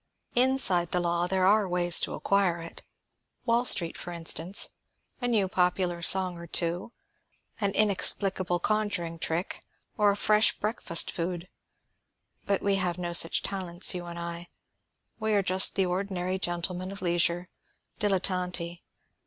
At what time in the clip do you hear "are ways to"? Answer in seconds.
1.45-2.15